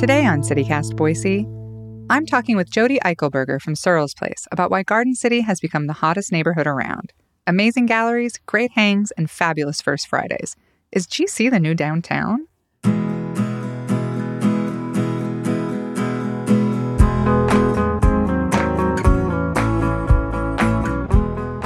[0.00, 1.46] Today on CityCast Boise,
[2.08, 5.92] I'm talking with Jodi Eichelberger from Surel's Place about why Garden City has become the
[5.92, 7.12] hottest neighborhood around.
[7.46, 10.56] Amazing galleries, great hangs, and fabulous First Fridays.
[10.90, 12.46] Is GC the new downtown?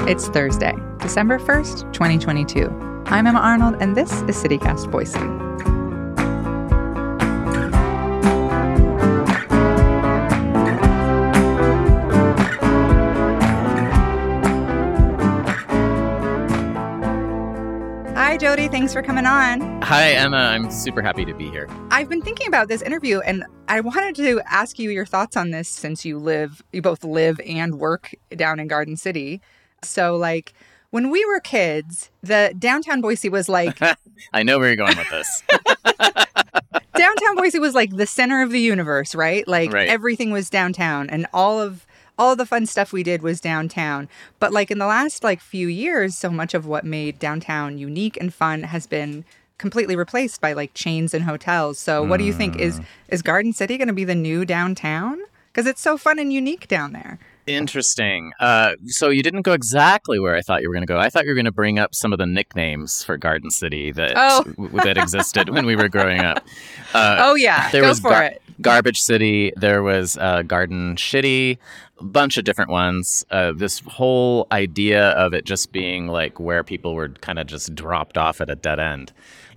[0.09, 2.69] It's Thursday, December 1st, 2022.
[3.07, 5.74] I'm Emma Arnold, and this is CityCast Boise.
[18.35, 18.67] Hi, Jodi.
[18.67, 19.81] Thanks for coming on.
[19.83, 20.37] Hi, Emma.
[20.39, 21.69] I'm super happy to be here.
[21.93, 25.53] I've been thinking about this interview and I wanted to ask you your thoughts on
[25.53, 29.41] this since you live, you both live and work down in Garden City.
[29.85, 30.53] So, like,
[30.91, 33.79] when we were kids, the downtown Boise was like.
[34.33, 35.45] I know where you're going with this.
[36.97, 39.47] downtown Boise was like the center of the universe, right?
[39.47, 39.89] Like, Right.
[39.89, 41.87] everything was downtown and all of.
[42.19, 44.09] All the fun stuff we did was downtown.
[44.39, 48.17] But like in the last like few years, so much of what made downtown unique
[48.21, 49.25] and fun has been
[49.59, 51.79] completely replaced by like chains and hotels.
[51.79, 52.85] So what do you think is mm.
[53.09, 55.19] is Garden City going to be the new downtown?
[55.53, 57.19] Cuz it's so fun and unique down there.
[57.47, 58.33] Interesting.
[58.41, 60.99] Uh, so you didn't go exactly where I thought you were going to go.
[60.99, 63.93] I thought you were going to bring up some of the nicknames for Garden City
[63.93, 64.43] that Oh.
[64.57, 66.45] w- that existed when we were growing up.
[66.95, 68.43] Uh, Oh yeah, there go was for gar- it.
[68.61, 69.53] Garbage City.
[69.57, 71.59] There was uh, Garden Shitty.
[72.01, 73.25] A bunch of different ones.
[73.31, 77.75] Uh, this whole idea of it just being like where people were kind of just
[77.75, 79.13] dropped off at a dead end.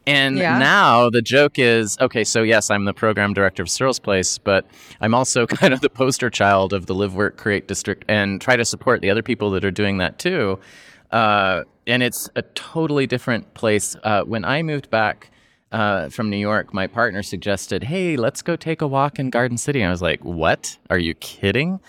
[0.07, 0.57] And Yeah.
[0.57, 4.65] now the joke is okay, so yes, I'm the program director of Surel's Place, but
[5.01, 8.55] I'm also kind of the poster child of the Live, Work, Create District and try
[8.55, 10.59] to support the other people that are doing that too.
[11.11, 13.95] Uh, and it's a totally different place.
[14.03, 15.29] Uh, when I moved back
[15.71, 19.57] uh, from New York, my partner suggested, "Hey, let's go take a walk in Garden
[19.57, 20.77] City." I was like, "What?
[20.89, 21.79] Are you kidding?"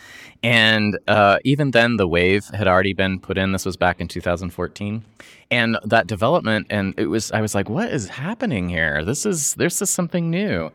[0.42, 3.52] And uh, even then, the wave had already been put in.
[3.52, 5.04] This was back in 2014,
[5.50, 7.30] and that development, and it was.
[7.32, 9.04] I was like, "What is happening here?
[9.04, 10.72] This is this is something new."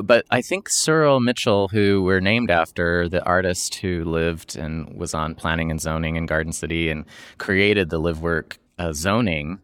[0.00, 5.12] But I think Surel Mitchell, who we're named after, the artist who lived and was
[5.12, 7.04] on planning and zoning in Garden City and
[7.38, 9.58] created the live work uh, zoning,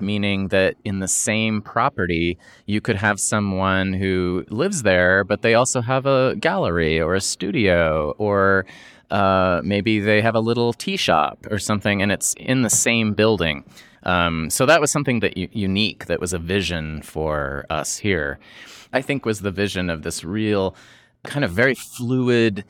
[0.00, 5.54] meaning that in the same property, you could have someone who lives there, but they
[5.54, 8.66] also have a gallery or a studio or
[9.10, 13.14] uh, maybe they have a little tea shop or something, and it's in the same
[13.14, 13.64] building.
[14.02, 18.38] Um, so that was something that u- unique, that was a vision for us here.
[18.92, 20.76] I think was the vision of this real
[21.24, 22.64] kind of very fluid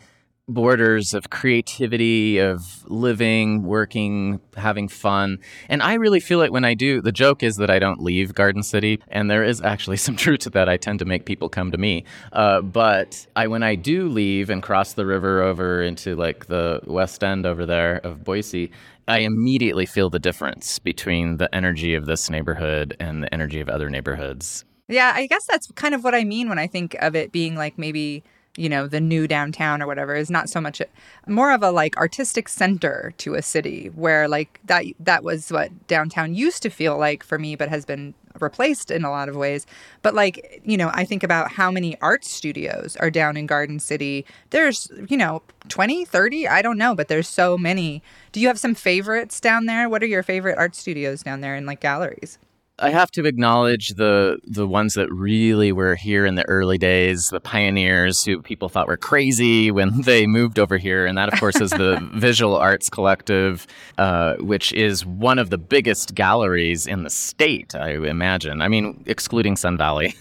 [0.48, 5.38] borders of creativity, of living, working, having fun.
[5.68, 7.00] And I really feel it when I do.
[7.00, 10.40] The joke is that I don't leave Garden City, and there is actually some truth
[10.40, 10.68] to that.
[10.68, 12.04] I tend to make people come to me.
[12.32, 16.80] Uh, but I, when I do leave and cross the river over into like the
[16.86, 18.70] west end over there of Boise,
[19.06, 23.68] I immediately feel the difference between the energy of this neighborhood and the energy of
[23.70, 24.66] other neighborhoods.
[24.86, 27.54] Yeah, I guess that's kind of what I mean when I think of it being
[27.54, 28.22] like maybe,
[28.58, 30.86] you know, the new downtown or whatever is not so much a,
[31.26, 35.86] more of a like artistic center to a city where like that that was what
[35.86, 39.36] downtown used to feel like for me but has been replaced in a lot of
[39.36, 39.66] ways.
[40.02, 43.78] But like, you know, I think about how many art studios are down in Garden
[43.78, 44.24] City.
[44.50, 48.02] There's, you know, 20, 30, I don't know, but there's so many.
[48.32, 49.88] Do you have some favorites down there?
[49.88, 52.38] What are your favorite art studios down there and like galleries?
[52.80, 57.28] I have to acknowledge the the ones that really were here in the early days,
[57.28, 61.40] the pioneers who people thought were crazy when they moved over here, and that, of
[61.40, 67.02] course, is the Visual Arts Collective, uh, which is one of the biggest galleries in
[67.02, 67.74] the state.
[67.74, 68.62] I imagine.
[68.62, 70.14] I mean, excluding Sun Valley,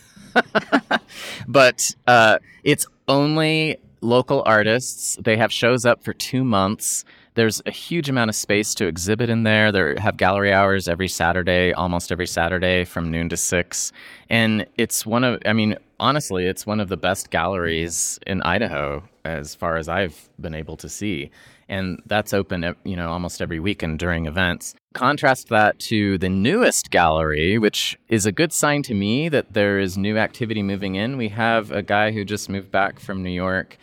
[1.47, 5.17] but uh, it's only local artists.
[5.21, 7.05] They have shows up for two months.
[7.37, 9.71] There's a huge amount of space to exhibit in there.
[9.71, 13.91] They have gallery hours every Saturday, almost every Saturday from noon to six.
[14.27, 19.03] And it's one of, I mean, honestly, it's one of the best galleries in Idaho
[19.23, 21.29] as far as I've been able to see.
[21.69, 24.73] And that's open, you know, almost every weekend during events.
[24.93, 29.77] Contrast that to the newest gallery, which is a good sign to me that there
[29.77, 31.17] is new activity moving in.
[31.17, 33.77] We have a guy who just moved back from New York,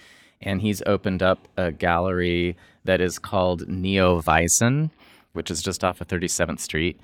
[0.45, 4.91] and he's opened up a gallery that is called Neo Weissen,
[5.33, 7.01] which is just off of 37th Street.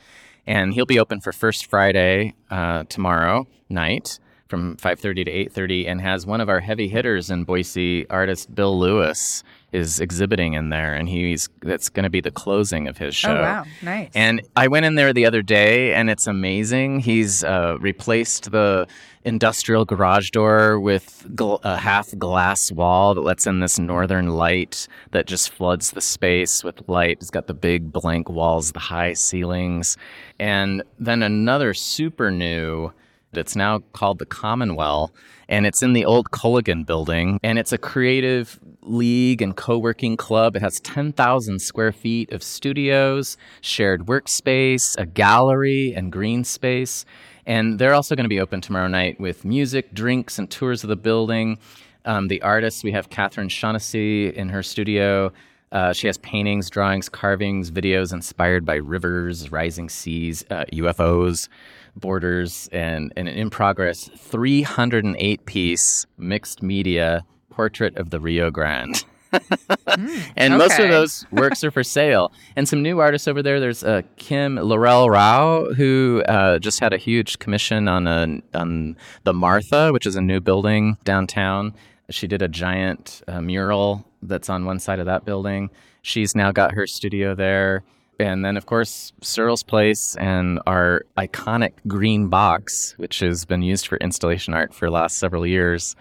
[0.46, 4.18] And he'll be open for First Friday uh, tomorrow night
[4.50, 8.78] from 5:30 to 8:30 and has one of our heavy hitters in Boise, artist Bill
[8.78, 9.42] Lewis
[9.72, 13.36] is exhibiting in there and he's that's going to be the closing of his show.
[13.36, 14.10] Oh wow, nice.
[14.14, 17.00] And I went in there the other day and it's amazing.
[17.00, 18.88] He's uh, replaced the
[19.24, 24.88] industrial garage door with gl- a half glass wall that lets in this northern light
[25.12, 27.18] that just floods the space with light.
[27.20, 29.96] It's got the big blank walls, the high ceilings,
[30.40, 32.92] and then another super new
[33.32, 35.12] it's now called the Commonwealth,
[35.48, 37.38] and it's in the old Culligan building.
[37.42, 40.56] And it's a creative league and co working club.
[40.56, 47.04] It has 10,000 square feet of studios, shared workspace, a gallery, and green space.
[47.46, 50.88] And they're also going to be open tomorrow night with music, drinks, and tours of
[50.88, 51.58] the building.
[52.04, 55.32] Um, the artists, we have Catherine Shaughnessy in her studio.
[55.72, 61.48] Uh, she has paintings, drawings, carvings, videos inspired by rivers, rising seas, uh, UFOs
[61.96, 69.04] borders and, and an in progress 308 piece mixed media portrait of the Rio Grande.
[69.32, 70.58] mm, and okay.
[70.58, 72.32] most of those works are for sale.
[72.56, 73.60] And some new artists over there.
[73.60, 78.96] There's uh, Kim Laurel Rao, who uh, just had a huge commission on a, on
[79.24, 81.74] the Martha, which is a new building downtown.
[82.10, 85.70] She did a giant uh, mural that's on one side of that building.
[86.02, 87.84] She's now got her studio there.
[88.20, 93.86] And then, of course, Surel's Place and our iconic green box, which has been used
[93.86, 95.96] for installation art for the last several years.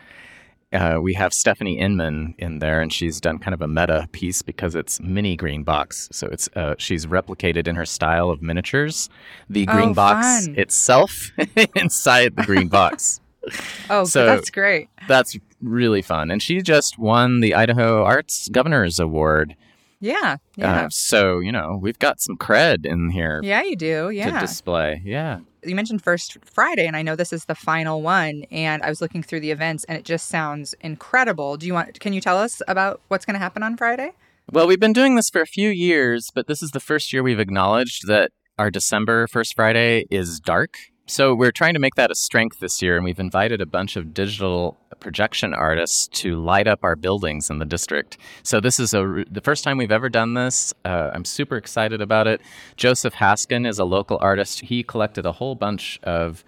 [0.71, 4.42] Uh, we have Stephanie Inman in there, and she's done kind of a meta piece
[4.42, 6.10] because it's mini green box.
[6.12, 9.10] So it's uh, she's replicated in her style of miniatures
[9.50, 10.56] the oh, green oh, box fun.
[10.60, 11.31] itself
[11.75, 13.21] inside the green box.
[13.89, 14.89] oh, so that's great.
[15.07, 19.56] That's really fun, and she just won the Idaho Arts Governor's Award
[20.00, 20.38] yeah.
[20.56, 20.86] Yeah.
[20.86, 23.42] Uh, so, you know, we've got some cred in here.
[23.44, 24.10] Yeah, you do.
[24.10, 24.31] Yeah.
[24.31, 25.01] To display.
[25.04, 25.40] Yeah.
[25.63, 28.44] You mentioned First Friday, and I know this is the final one.
[28.50, 31.57] And I was looking through the events, and it just sounds incredible.
[31.57, 34.13] Do you want, can you tell us about what's going to happen on Friday?
[34.51, 37.22] Well, we've been doing this for a few years, but this is the first year
[37.22, 40.75] we've acknowledged that our December First Friday is dark.
[41.10, 43.96] So we're trying to make that a strength this year, and we've invited a bunch
[43.96, 48.20] of digital projection artists to light up our buildings in the district.
[48.44, 50.72] So this is a, the first time we've ever done this.
[50.86, 52.42] Uh, I'm super excited about it.
[52.78, 54.60] Joseph Haskin is a local artist.
[54.60, 56.44] He collected a whole bunch of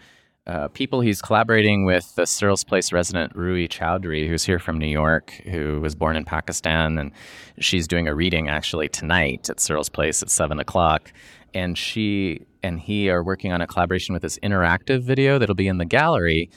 [0.46, 1.02] uh, people.
[1.02, 5.80] He's collaborating with the Surel's Place resident Rui Chowdhury, who's here from New York, who
[5.82, 7.12] was born in Pakistan, and
[7.60, 11.12] she's doing a reading actually tonight at Surel's Place at seven o'clock
[11.54, 15.68] and she and he are working on a collaboration with this interactive video that'll be
[15.68, 16.50] in the gallery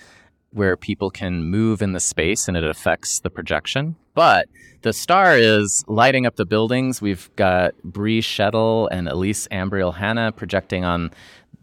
[0.50, 3.96] where people can move in the space and it affects the projection.
[4.14, 4.48] But
[4.82, 7.02] the star is lighting up the buildings.
[7.02, 11.10] We've got Bree Shettle and Elise Ambriel Hanna projecting on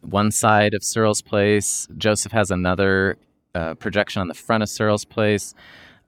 [0.02, 1.88] one side of Surel's Place.
[1.98, 3.18] Joseph has another
[3.56, 5.54] uh, projection on the front of Surel's Place.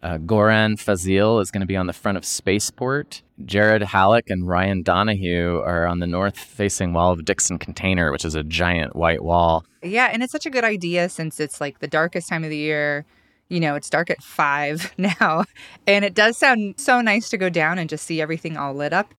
[0.03, 3.21] Uh, Goran Fazil is going to be on the front of Spaceport.
[3.45, 8.25] Jared Halleck and Ryan Donahue are on the north facing wall of Dixon Container, which
[8.25, 9.65] is a giant white wall.
[9.81, 12.57] Yeah, and it's such a good idea since it's like the darkest time of the
[12.57, 13.05] year.
[13.47, 15.45] You know, it's dark at five now.
[15.87, 18.91] And it does sound so nice to go down and just see everything all lit
[18.91, 19.13] up.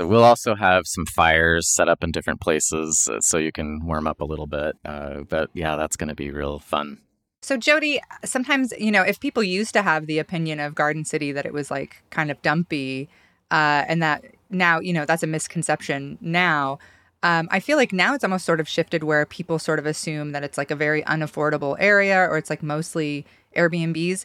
[0.00, 4.08] We'll also have some fires set up in different places uh, so you can warm
[4.08, 4.74] up a little bit.
[4.84, 6.98] Uh, but yeah, that's going to be real fun.
[7.44, 11.30] So, Jodi, sometimes, you know, if people used to have the opinion of Garden City
[11.30, 13.06] that it was like kind of dumpy,
[13.50, 16.78] uh, and that now, you know, that's a misconception now.
[17.22, 20.32] Um, I feel like now it's almost sort of shifted where people sort of assume
[20.32, 24.24] that it's like a very unaffordable area or it's like mostly Airbnbs.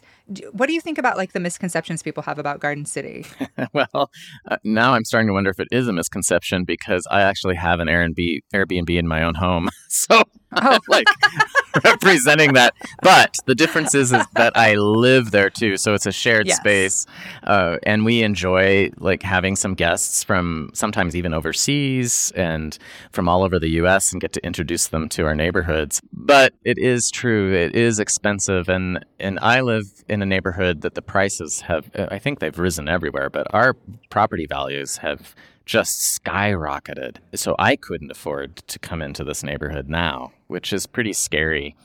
[0.52, 3.26] What do you think about like the misconceptions people have about Garden City?
[3.74, 4.10] well,
[4.48, 7.80] uh, now I'm starting to wonder if it is a misconception because I actually have
[7.80, 9.68] an Airbnb Airbnb in my own home.
[9.88, 10.22] So
[10.56, 10.78] oh.
[10.88, 11.06] like
[11.84, 12.74] representing that.
[13.02, 16.56] But the difference is, is that I live there too, so it's a shared yes.
[16.56, 17.06] space,
[17.44, 22.76] uh, and we enjoy like having some guests from sometimes even overseas and
[23.12, 24.12] from all over the U.S.
[24.12, 26.00] and get to introduce them to our neighborhoods.
[26.12, 30.94] But it is true; it is expensive, and and I live in a neighborhood that
[30.94, 31.90] the prices have.
[31.94, 33.76] I think they've risen everywhere, but our
[34.10, 35.34] property values have
[35.66, 37.16] just skyrocketed.
[37.34, 41.76] So I couldn't afford to come into this neighborhood now, which is pretty scary.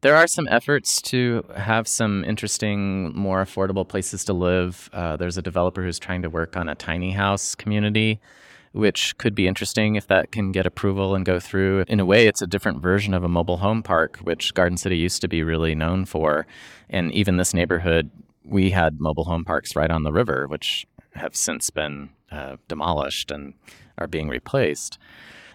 [0.00, 4.88] There are some efforts to have some interesting, more affordable places to live.
[4.92, 8.20] Uh, there's a developer who's trying to work on a tiny house community,
[8.70, 11.84] which could be interesting if that can get approval and go through.
[11.88, 14.96] In a way, it's a different version of a mobile home park, which Garden City
[14.96, 16.46] used to be really known for.
[16.88, 18.08] And even this neighborhood,
[18.44, 23.30] we had mobile home parks right on the river, which have since been uh, demolished
[23.30, 23.54] and
[23.96, 24.98] are being replaced.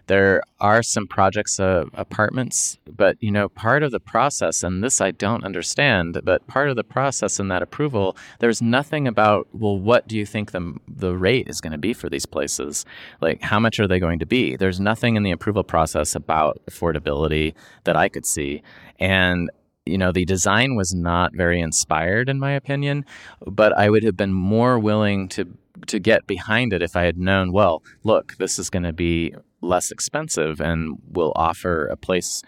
[0.08, 5.00] There are some projects of apartments, but you know, part of the process, and this
[5.00, 9.80] I don't understand, but part of the process in that approval, there's nothing about well,
[9.80, 12.86] what do you think the the rate is going to be for these places?
[13.22, 14.58] Like, how much are they going to be?
[14.58, 17.54] There's nothing in the approval process about affordability
[17.86, 18.62] that I could see,
[19.00, 19.50] and
[19.86, 23.06] you know, the design was not very inspired, in my opinion,
[23.46, 27.18] but I would have been more willing to to get behind it if I had
[27.18, 32.44] known, well, look, this is going to be less expensive and will offer a place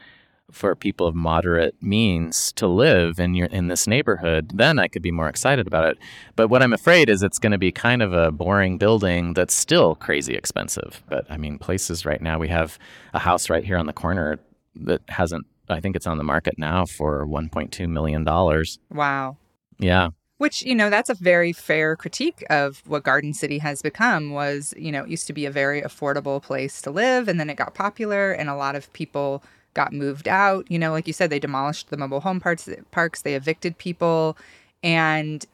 [0.52, 5.02] for people of moderate means to live in your in this neighborhood, then I could
[5.02, 5.98] be more excited about it.
[6.36, 9.56] But what I'm afraid is it's going to be kind of a boring building that's
[9.56, 11.04] still crazy expensive.
[11.10, 12.78] But I mean, places right now we have
[13.14, 14.40] a house right here on the corner
[14.76, 18.80] that hasn't I think it's on the market now for 1.2 million dollars.
[18.92, 19.38] Wow.
[19.80, 20.10] Yeah.
[20.38, 24.74] Which, you know, that's a very fair critique of what Garden City has become was,
[24.78, 27.56] you know, it used to be a very affordable place to live and then it
[27.56, 29.42] got popular and a lot of people
[29.74, 30.70] got moved out.
[30.70, 34.38] You know, like you said, they demolished the mobile home parks, parks they evicted people.
[34.84, 35.46] And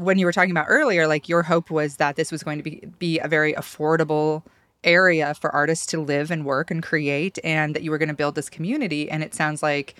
[0.00, 2.64] when you were talking about earlier, like your hope was that this was going to
[2.64, 4.42] be, be a very affordable
[4.84, 8.14] area for artists to live and work and create and that you were going to
[8.14, 9.10] build this community.
[9.10, 9.94] And it sounds like,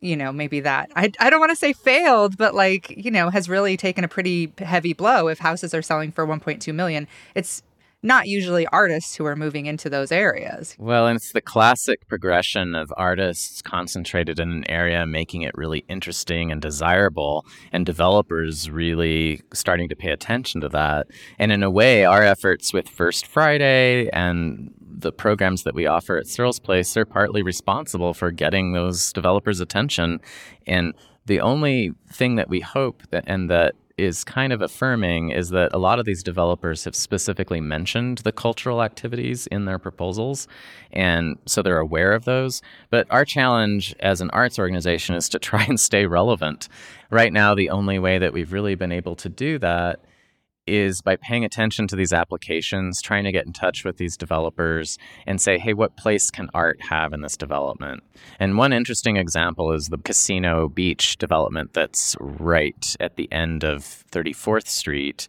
[0.00, 3.30] you know, maybe that I, I don't want to say failed, but like, you know,
[3.30, 7.08] has really taken a pretty heavy blow if houses are selling for 1.2 million.
[7.34, 7.62] It's
[8.02, 10.76] not usually artists who are moving into those areas.
[10.78, 15.84] Well, and it's the classic progression of artists concentrated in an area, making it really
[15.88, 21.08] interesting and desirable, and developers really starting to pay attention to that.
[21.38, 26.16] And in a way, our efforts with First Friday and the programs that we offer
[26.18, 30.20] at Surel's Place are partly responsible for getting those developers' attention.
[30.66, 30.94] And
[31.26, 35.74] the only thing that we hope that and that is kind of affirming is that
[35.74, 40.48] a lot of these developers have specifically mentioned the cultural activities in their proposals.
[40.92, 42.62] And so they're aware of those.
[42.90, 46.68] But our challenge as an arts organization is to try and stay relevant.
[47.10, 50.00] Right now, the only way that we've really been able to do that
[50.68, 54.98] is by paying attention to these applications, trying to get in touch with these developers
[55.26, 58.02] and say, hey, what place can art have in this development?
[58.38, 64.04] And one interesting example is the Casino Beach development that's right at the end of
[64.12, 65.28] 34th Street.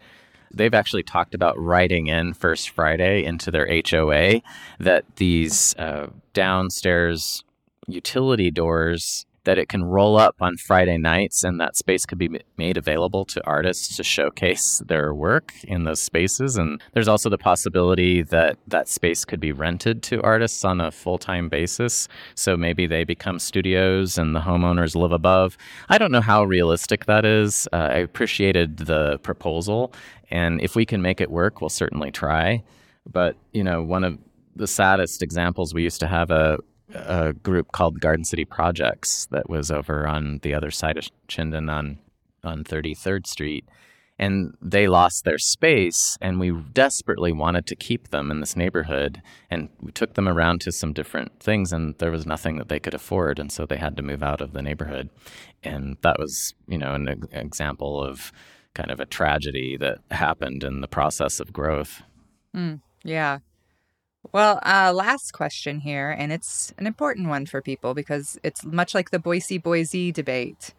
[0.51, 4.41] They've actually talked about writing in First Friday into their HOA
[4.79, 7.43] that these uh, downstairs
[7.87, 12.29] utility doors that it can roll up on Friday nights and that space could be
[12.57, 16.57] made available to artists to showcase their work in those spaces.
[16.57, 20.91] And there's also the possibility that that space could be rented to artists on a
[20.91, 22.07] full time basis.
[22.35, 25.57] So maybe they become studios and the homeowners live above.
[25.89, 27.67] I don't know how realistic that is.
[27.71, 29.93] Uh, I appreciated the proposal.
[30.31, 32.63] And if we can make it work, we'll certainly try.
[33.11, 34.17] But, you know, one of
[34.55, 36.59] the saddest examples we used to have a
[36.93, 41.71] a group called Garden City Projects that was over on the other side of Chinden
[41.71, 41.99] on
[42.43, 43.65] on 33rd Street.
[44.17, 49.21] And they lost their space, and we desperately wanted to keep them in this neighborhood.
[49.49, 52.81] And we took them around to some different things, and there was nothing that they
[52.81, 53.39] could afford.
[53.39, 55.09] And so they had to move out of the neighborhood.
[55.63, 58.33] And that was, you know, an example of
[58.73, 62.01] kind of a tragedy that happened in the process of growth.
[62.53, 63.39] Mm, yeah.
[64.31, 68.93] Well, uh, last question here, and it's an important one for people because it's much
[68.93, 70.73] like the Boise Boise debate.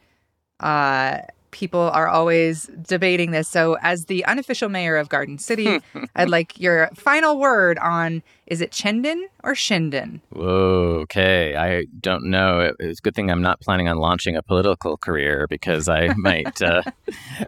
[0.60, 1.18] Uh,
[1.50, 3.48] people are always debating this.
[3.48, 5.80] So, as the unofficial mayor of Garden City,
[6.16, 10.20] I'd like your final word on is it Chinden or Shinden?
[10.34, 12.72] Okay, I don't know.
[12.80, 16.60] It's a good thing I'm not planning on launching a political career because I might
[16.60, 16.82] uh,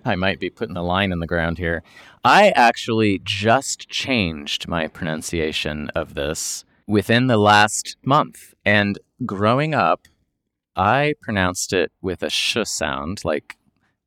[0.04, 1.82] I might be putting a line in the ground here.
[2.24, 10.06] I actually just changed my pronunciation of this within the last month, and growing up.
[10.74, 13.58] I pronounced it with a sh sound, like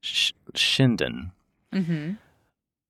[0.06, 1.32] Sh- Shinden.
[1.74, 2.14] Mm-hmm.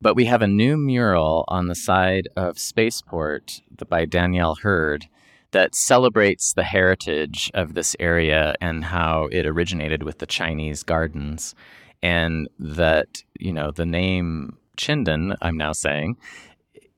[0.01, 5.07] But we have a new mural on the side of Spaceport by Danielle Hurd
[5.51, 11.55] that celebrates the heritage of this area and how it originated with the Chinese gardens.
[12.03, 16.17] And that, you know, the name Chinden, I'm now saying,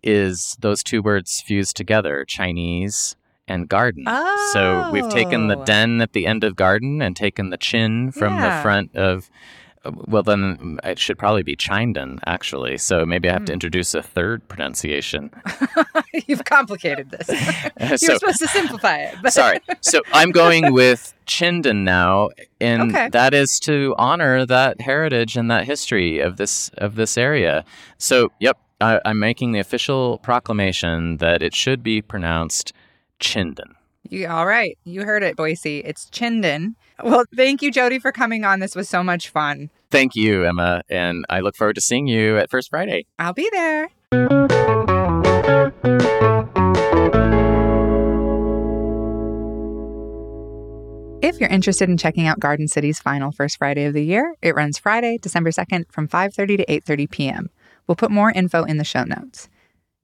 [0.04, 3.16] is those two words fused together Chinese
[3.48, 4.06] and garden.
[4.08, 4.50] Oh.
[4.54, 5.64] So we've taken the oh.
[5.64, 8.58] den at the end of garden and taken the chin from yeah.
[8.58, 9.30] the front of
[10.08, 12.78] well, then it should probably be Chinden, actually.
[12.78, 13.48] So maybe I have mm.
[13.48, 13.56] to hmm.
[13.56, 15.32] introduce a third pronunciation.
[16.28, 17.30] You've complicated this.
[17.80, 19.16] You're so, supposed to simplify it.
[19.22, 19.34] But...
[19.34, 19.60] sorry.
[19.82, 22.30] So I'm going with Chinden now,
[22.60, 23.10] and okay.
[23.10, 27.66] that is to honor that heritage and that history of this of this area.
[27.98, 32.74] So, yep, I, I'm making the official proclamation that it should be pronounced
[33.20, 33.77] Chinden.
[34.10, 34.78] You all right?
[34.84, 35.80] You heard it, Boise.
[35.80, 36.76] It's Chinden.
[37.04, 38.60] Well, thank you, Jodi, for coming on.
[38.60, 39.70] This was so much fun.
[39.92, 43.06] Thank you, Emma, and I look forward to seeing you at First Friday.
[43.20, 43.90] I'll be there.
[51.22, 54.56] If you're interested in checking out Garden City's final First Friday of the year, it
[54.56, 57.50] runs Friday, December 2nd from 5:30 to 8:30 p.m.
[57.86, 59.50] We'll put more info in the show notes.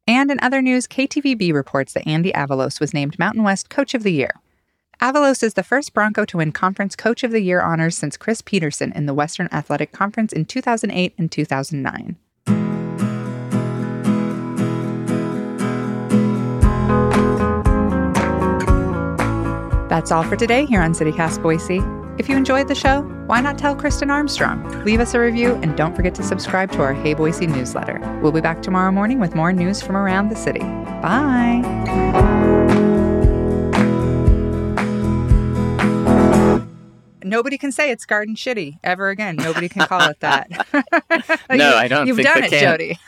[0.08, 4.04] And in other news, KTVB reports that Andy Avalos was named Mountain West Coach of
[4.04, 4.32] the Year.
[5.02, 8.42] Avalos is the first Bronco to win Conference Coach of the Year honors since Chris
[8.42, 12.18] Petersen in the Western Athletic Conference in 2008 and 2009.
[19.90, 22.03] That's all for today here on CityCast Boise.
[22.20, 24.64] If you enjoyed the show, why not tell Kristen Armstrong?
[24.86, 28.00] Leave us a review and don't forget to subscribe to our Hey Boise newsletter.
[28.22, 30.60] We'll be back tomorrow morning with more news from around the city.
[30.60, 31.62] Bye.
[37.26, 39.38] Nobody can say it's garden shitty ever again.
[39.38, 40.50] Nobody can call it that.
[41.50, 42.64] No, You- I don't You've think done it, can.
[42.78, 43.00] Jodi.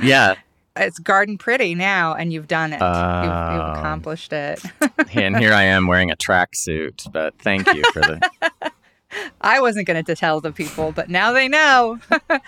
[0.00, 0.36] Yeah,
[0.78, 2.80] It's garden pretty now, and you've done it.
[2.80, 3.72] you've, you've Oh.
[3.78, 4.62] accomplished it.
[5.14, 8.30] and here I am wearing a tracksuit, but thank you for the.
[9.40, 11.98] I wasn't going to tell the people, but now they know.